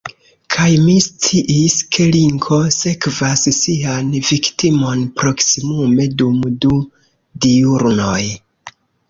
[0.53, 6.75] Kaj mi sciis, ke linko sekvas sian viktimon proksimume dum du
[7.47, 8.19] diurnoj.